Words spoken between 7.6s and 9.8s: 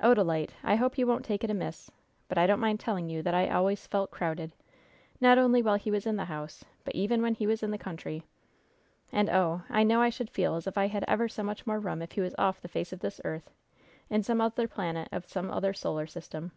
in the country. And, oh,